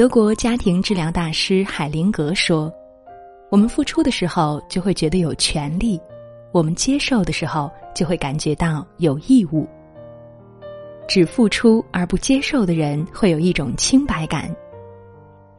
[0.00, 2.72] 德国家庭治疗大师海灵格说
[3.52, 6.00] ：“我们付出的时候就会觉得有权利，
[6.52, 9.68] 我们接受的时候就会感觉到有义务。
[11.06, 14.50] 只付出而不接受的人会有一种清白感，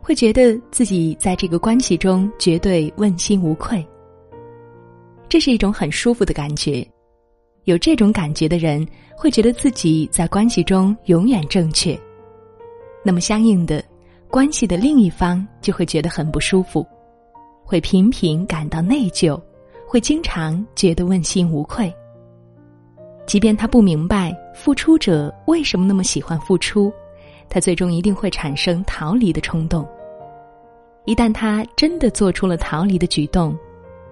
[0.01, 3.85] 会觉得自己在这个关系中绝对问心无愧。
[5.29, 6.83] 这是一种很舒服的感觉。
[7.65, 8.83] 有这种感觉的人
[9.15, 11.95] 会觉得自己在关系中永远正确。
[13.05, 13.83] 那么相应的。”
[14.31, 16.87] 关系的另一方就会觉得很不舒服，
[17.65, 19.37] 会频频感到内疚，
[19.85, 21.93] 会经常觉得问心无愧。
[23.27, 26.89] 即便他不明白付出者为什么那么喜欢付出，
[27.49, 29.85] 他最终一定会产生逃离的冲动。
[31.03, 33.53] 一旦他真的做出了逃离的举动，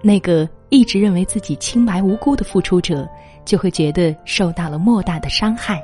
[0.02, 3.08] 那个一直认为自己清白无辜的付出者
[3.46, 5.82] 就会觉得受到了莫大的伤害，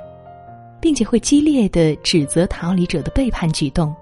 [0.79, 3.97] 并且会激烈的指责逃离者的背叛举动。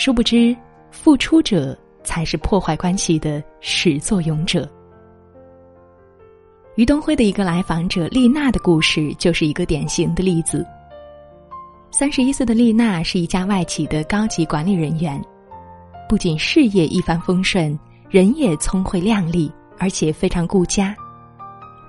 [0.00, 0.56] 殊不知，
[0.90, 4.66] 付出者才是破坏关系的始作俑者。
[6.76, 10.66] 于东辉的一个来访者丽娜的故事就是一个典型的例子。
[11.90, 15.22] 三十一岁的丽娜是一家外企的高级管理人员，
[16.08, 20.96] 不仅事业一帆风顺，人也聪慧靓丽，而且非常顾家，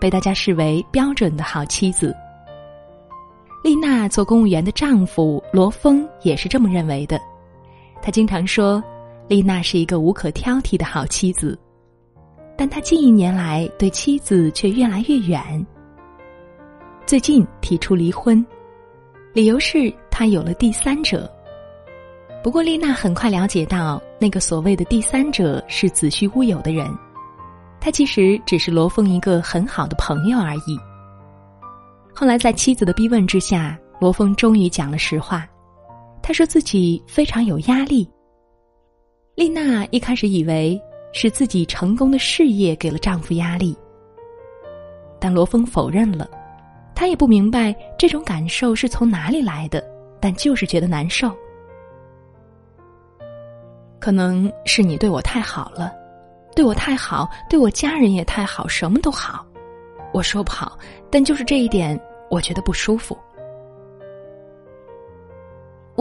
[0.01, 2.13] 被大家视为标准的好妻子。
[3.63, 7.17] 丽娜做公务员的丈夫罗峰也是这么认为的。
[8.01, 8.83] 他经常说，
[9.27, 11.57] 丽娜是一个无可挑剔的好妻子，
[12.57, 15.65] 但他近一年来对妻子却越来越远。
[17.05, 18.43] 最近提出离婚，
[19.33, 21.31] 理由是他有了第三者。
[22.43, 26.91] 不过丽娜很快了解到，那个所谓的第三者是子虚乌有的人，
[27.79, 30.79] 他其实只是罗峰一个很好的朋友而已。
[32.13, 35.47] 后来在妻子的逼问之下，罗峰终于讲了实话。
[36.21, 38.09] 她说自己非常有压力。
[39.35, 40.79] 丽娜一开始以为
[41.13, 43.75] 是自己成功的事业给了丈夫压力，
[45.19, 46.29] 但罗峰否认了。
[46.93, 49.83] 他也不明白这种感受是从哪里来的，
[50.19, 51.35] 但就是觉得难受。
[53.99, 55.91] 可能是你对我太好了，
[56.55, 59.43] 对我太好，对我家人也太好，什么都好。
[60.13, 60.77] 我说不好，
[61.09, 63.17] 但就是这一点，我觉得不舒服。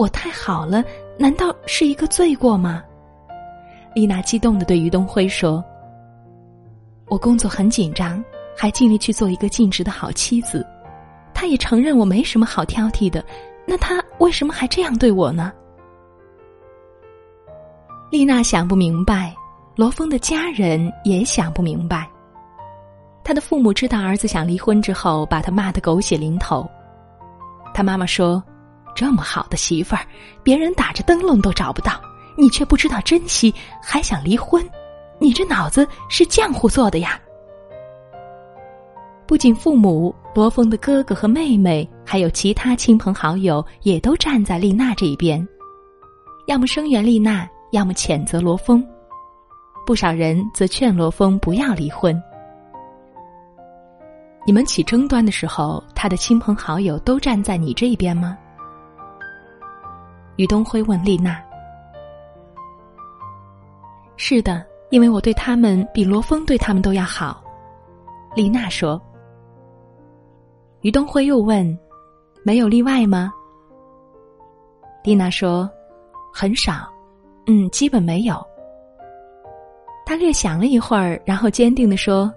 [0.01, 0.83] 我太好了，
[1.15, 2.83] 难道是一个罪过吗？
[3.93, 5.63] 丽娜激动的对于东辉说
[7.05, 8.23] ：“我工作很紧张，
[8.57, 10.65] 还尽力去做一个尽职的好妻子。
[11.35, 13.23] 他也承认我没什么好挑剔的，
[13.63, 15.53] 那他为什么还这样对我呢？”
[18.09, 19.35] 丽娜想不明白，
[19.75, 22.09] 罗峰的家人也想不明白。
[23.23, 26.67] 他的父母知道儿子想离婚之后，把他骂得狗血淋头。
[27.71, 28.43] 他妈妈说。
[29.01, 30.05] 这么好的媳妇儿，
[30.43, 31.99] 别人打着灯笼都找不到，
[32.37, 33.51] 你却不知道珍惜，
[33.81, 34.63] 还想离婚？
[35.17, 37.19] 你这脑子是浆糊做的呀！
[39.25, 45.43] 不仅父母，罗峰的哥哥和妹妹，还有其他亲朋好友，也都站在丽娜这一边，
[46.45, 48.87] 要么声援丽娜，要么谴责罗峰。
[49.83, 52.15] 不少人则劝罗峰不要离婚。
[54.45, 58.37] 你们起争端的时候，他的亲朋好友都站在你这一边吗？
[60.37, 61.41] 于东辉问丽娜
[64.17, 67.43] ：“是的，因为我对他们比罗峰对他们都要好。”
[68.35, 69.01] 丽娜说。
[70.81, 71.77] 于东辉又问
[72.43, 73.31] ：“没有例外吗？”
[75.03, 75.69] 丽娜说
[76.33, 76.91] ：“很少，
[77.45, 78.43] 嗯，基本没有。”
[80.05, 82.33] 他略想了一会儿，然后坚定的说：“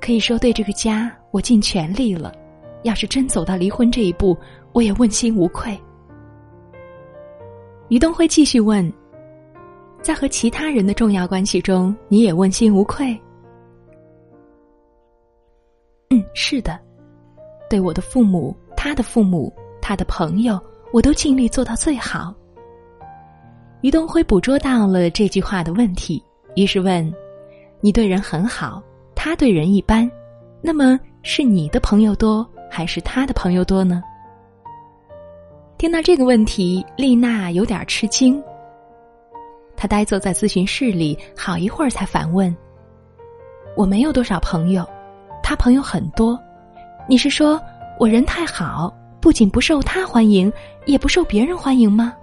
[0.00, 2.34] 可以说对这个家我尽全力了。
[2.82, 4.36] 要是真走到离婚这一步，
[4.72, 5.80] 我也问心无愧。”
[7.88, 8.92] 于东辉继续问
[10.02, 13.16] ：“在和其他人的重要关系中，你也问心无愧
[16.10, 16.78] ？”“嗯，是的，
[17.70, 20.60] 对我的父母、他的父母、他的朋友，
[20.92, 22.34] 我都尽力做到最好。”
[23.82, 26.20] 于东辉捕捉到了这句话的问题，
[26.56, 27.14] 于是问
[27.80, 28.82] ：“你对人很好，
[29.14, 30.10] 他对人一般，
[30.60, 34.02] 那么是你的朋友多，还是他的朋友多呢？”
[35.78, 38.42] 听到这个问题，丽娜有点吃惊。
[39.76, 42.54] 她呆坐在咨询室里好一会儿，才反问
[43.76, 44.88] ：“我没有多少朋友，
[45.42, 46.38] 他朋友很多。
[47.06, 47.60] 你是说
[47.98, 48.90] 我人太好，
[49.20, 50.50] 不仅不受他欢迎，
[50.86, 52.16] 也不受别人欢迎吗？”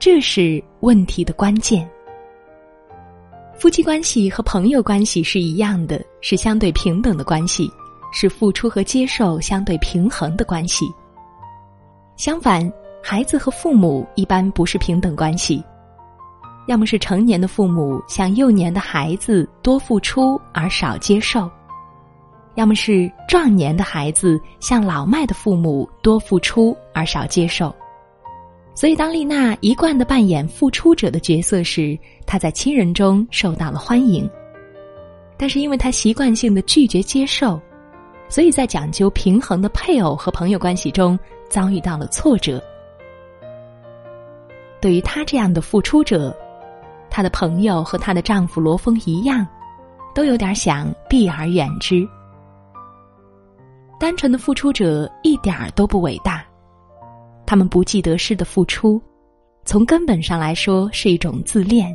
[0.00, 1.88] 这是问题的关键。
[3.54, 7.70] 夫妻关系和朋友关系是一样的，是相对平等的关系，
[8.12, 10.86] 是付出和接受相对平衡的关系。
[12.22, 12.72] 相反，
[13.02, 15.60] 孩子和父母一般不是平等关系，
[16.68, 21.50] 要么是成年的父母向幼年的孩子多付出而少接受，
[22.54, 27.74] 要么是壮年的孩子向老迈的父母多付出而少接受。
[28.72, 34.24] 所以，当丽娜一贯的扮演付出者的角色时，她在亲人中受到了欢迎；
[35.36, 37.60] 但是，因为她习惯性的拒绝接受，
[38.28, 41.18] 所以在讲究平衡的配偶和朋友关系中
[41.52, 42.60] 遭遇到了挫折。
[44.80, 46.34] 对于她这样的付出者，
[47.10, 49.46] 她的朋友和她的丈夫罗峰一样，
[50.14, 52.08] 都有点想避而远之。
[54.00, 56.42] 单纯的付出者一点儿都不伟大。
[57.44, 59.00] 他们不计得失的付出，
[59.66, 61.94] 从根本上来说是一种自恋。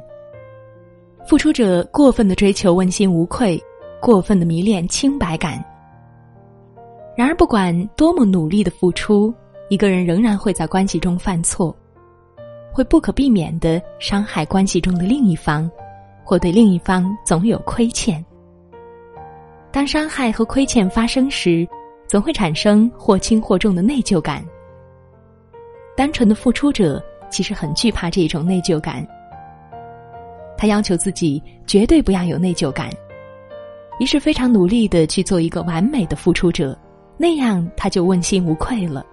[1.28, 3.62] 付出者过分的追求问心无愧，
[4.00, 5.62] 过分的迷恋清白感。
[7.18, 9.34] 然而，不管多么努力的付出，
[9.70, 11.76] 一个人仍然会在关系中犯错，
[12.72, 15.70] 会不可避免的伤害关系中的另一方，
[16.24, 18.24] 或对另一方总有亏欠。
[19.72, 21.68] 当伤害和亏欠发生时，
[22.08, 24.44] 总会产生或轻或重的内疚感。
[25.96, 29.06] 单纯的付出者其实很惧怕这种内疚感，
[30.58, 32.90] 他要求自己绝对不要有内疚感，
[34.00, 36.78] 于是非常努力的去做一个完美的付出者，
[37.18, 39.06] 那样他就问心无愧了。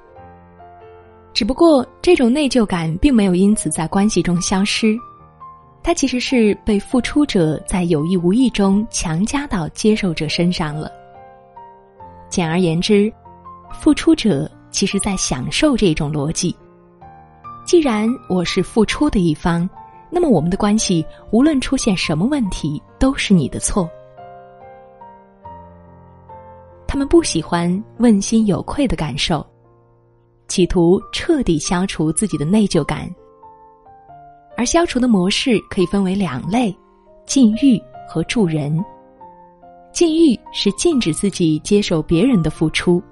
[1.34, 4.96] 只不过这种内疚感并没有因此在关系中消失，
[5.82, 10.90] 它其实是被付出者在有意无意中强加到接受者身上了。
[12.28, 13.12] 简而言之，
[13.72, 16.54] 付出者其实在享受这种逻辑。
[17.66, 19.68] 既然我是付出的一方，
[20.10, 23.90] 那么我们的关系无论出现什么问题，都是你的错。
[26.86, 29.44] 他们不喜欢问心有愧的感受，
[30.54, 33.12] 企图彻底消除自己的内疚感。
[34.56, 36.72] 而消除的模式可以分为两类：
[37.26, 37.76] 禁欲
[38.08, 38.72] 和助人。
[39.92, 43.02] 禁欲是禁止自己接受别人的付出，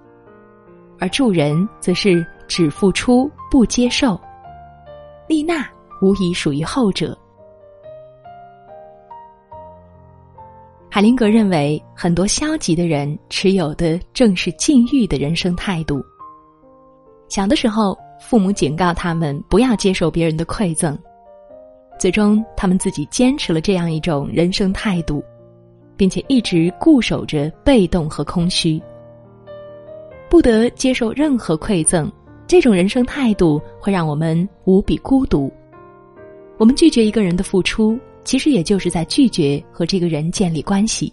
[1.01, 4.17] 而助人则是只付出不接受。
[5.27, 5.69] 丽娜
[6.01, 7.19] 无疑属于后者。
[10.89, 16.01] 海灵格认为，很多消极的人持有的正是禁欲的人生态度。
[17.33, 20.95] 小的时候，父母警告他们不要接受别人的馈赠，
[21.99, 25.25] 最终他们自己坚持了这样一种人生态度，
[25.97, 28.79] 并且一直固守着被动和空虚，
[30.29, 32.13] 不得接受任何馈赠。
[32.47, 35.51] 这种人生态度会让我们无比孤独。
[36.59, 41.11] 我们拒绝一个人的付出，其实也就是在拒绝和这个人建立关系。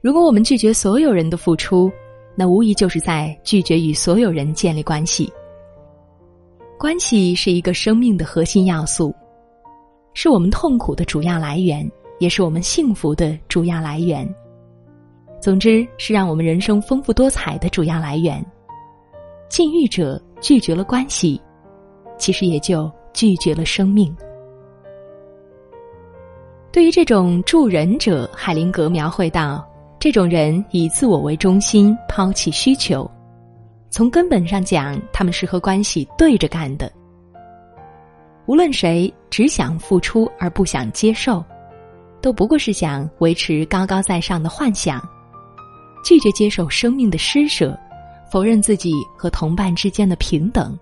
[0.00, 1.90] 如果我们拒绝所有人的付出，
[2.38, 5.28] 那无疑就是在拒绝与所有人建立关系。
[6.78, 9.12] 关系是一个生命的核心要素，
[10.14, 11.90] 是我们痛苦的主要来源，
[12.20, 14.32] 也是我们幸福的主要来源。
[15.40, 18.40] 总之，是让我们人生丰富多彩的主要来源。
[19.48, 20.22] 禁欲者。
[20.40, 21.42] 拒绝了关系，
[22.16, 24.16] 其实也就拒绝了生命。
[26.70, 29.68] 对于这种助人者，海灵格描绘到：
[30.08, 33.06] 这种人以自我为中心，抛弃需求。
[33.90, 36.90] 从根本上讲，他们是和关系对着干的。
[38.46, 41.44] 无论谁只想付出而不想接受，
[42.22, 44.98] 都不过是想维持高高在上的幻想，
[46.02, 47.78] 拒绝接受生命的施舍。
[48.32, 50.74] 否认自己和同伴之间的平等。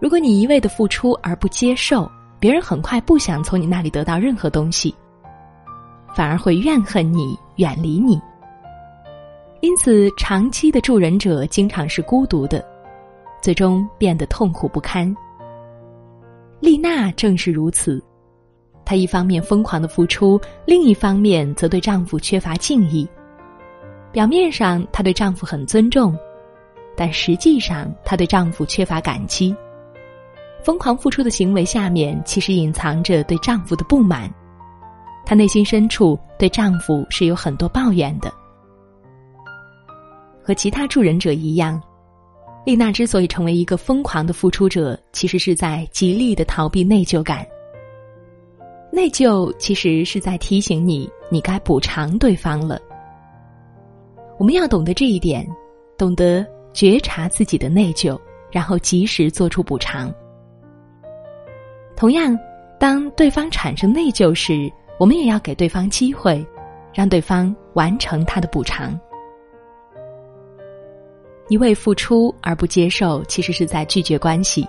[0.00, 4.94] 如果你一味的付出而不接受，别人很快不想从你那里得到任何东西，
[6.14, 8.20] 反而会怨恨你、远离你。
[9.60, 12.64] 因此，长期的助人者经常是孤独的，
[13.42, 15.14] 最终变得痛苦不堪。
[16.60, 18.02] 丽娜正是如此，
[18.84, 23.08] 她一方面疯狂的付出，另一方面则对丈夫缺乏敬意。
[24.12, 26.16] 表面上她对丈夫很尊重，
[26.96, 29.54] 但实际上她对丈夫缺乏感激。
[30.62, 34.32] 疯狂付出的行为下面，其实隐藏着对丈夫的不满。
[35.26, 38.32] 她内心深处对丈夫是有很多抱怨的。
[40.40, 41.82] 和其他助人者一样，
[42.64, 47.44] 丽娜之所以成为一个疯狂的付出者，其实是在极力的逃避内疚感。
[48.92, 52.80] 内疚其实是在提醒你，你该补偿对方了。
[54.38, 55.44] 我们要懂得这一点，
[55.98, 58.16] 懂得觉察自己的内疚，
[58.52, 60.14] 然后及时做出补偿。
[61.96, 62.38] 同样，
[62.78, 66.44] 当对方产生内疚时，我们也要给对方机会，
[66.92, 68.98] 让对方完成他的补偿。
[71.48, 74.64] 一味付出而不接受，其实是在拒绝关系；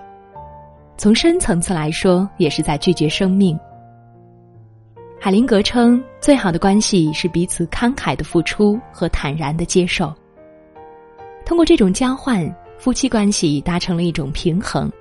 [0.97, 3.57] 从深层次来说，也是在拒绝生命。
[5.19, 10.13] 海灵格称，最好的关系是彼此慷慨的付出和坦然的接受。
[11.45, 14.91] 通过这种交换，夫妻关系达成了一种平衡，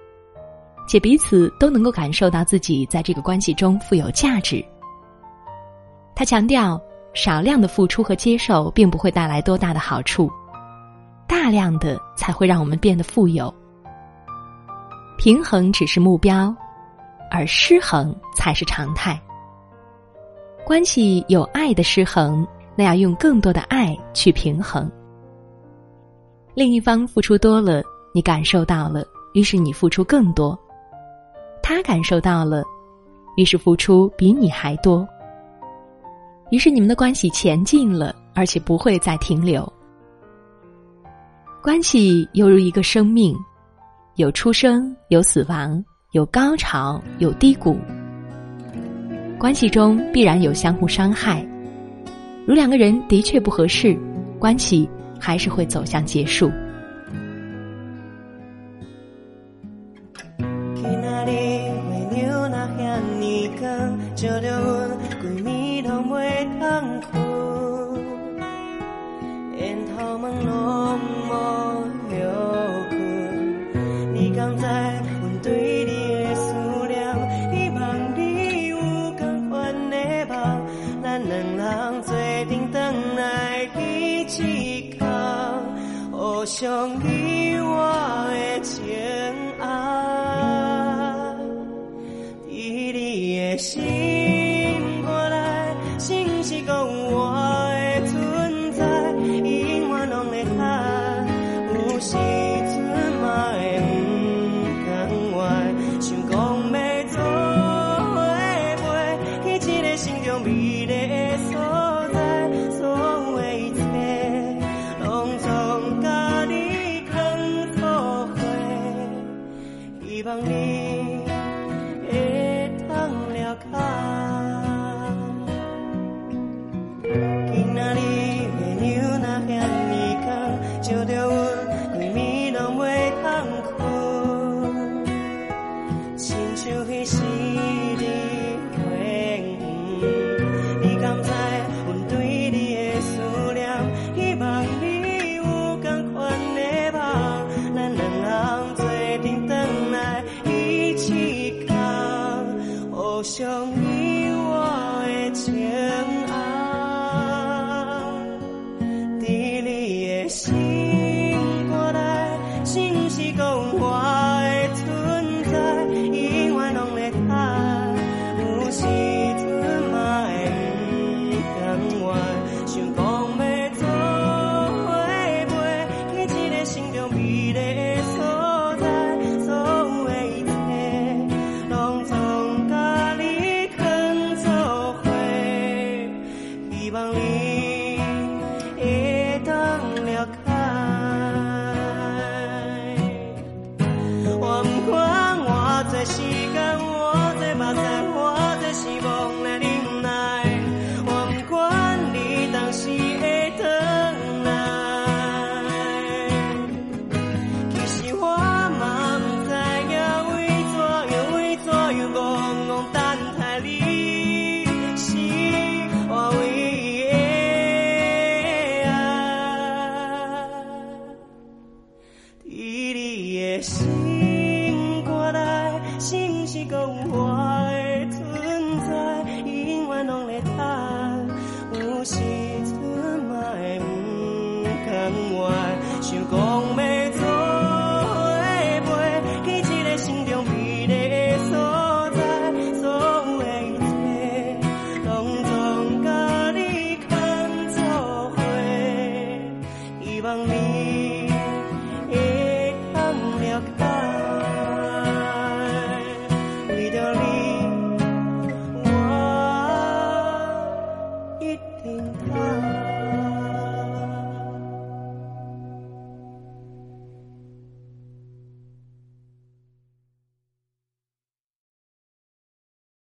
[0.89, 4.65] 且彼此都能够感受到自己在这个关系中富有价值。
[6.17, 6.81] 他强调，
[7.13, 10.31] 少量的付出和接受并不会带来多大的好处，
[11.29, 13.55] 大量的才会让我们变得富有。
[15.19, 16.57] 平衡只是目标，
[17.31, 19.21] 而失衡才是常态。
[20.65, 24.91] 关系有爱的失衡，那要用更多的爱去平衡。
[26.55, 27.83] 另一方付出多了，
[28.15, 29.05] 你感受到了，
[29.35, 30.59] 于是你付出更多；
[31.63, 32.65] 他感受到了，
[33.37, 35.07] 于是付出比你还多。
[36.51, 39.71] 于是你们的关系前进了，而且不会再停留。
[41.63, 43.37] 关系犹如一个生命，
[44.15, 47.77] 有出生，有死亡，有高潮，有低谷。
[49.39, 51.47] 关系中必然有相互伤害，
[52.47, 53.99] 如两个人的确不合适，
[54.39, 54.89] 关系
[55.21, 56.51] 还是会走向结束。
[86.77, 87.26] 相依